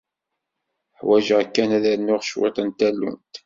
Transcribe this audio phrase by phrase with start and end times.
[0.99, 3.33] Ḥwaǧeɣ kan ad rnuɣ cwiṭ n tallunt.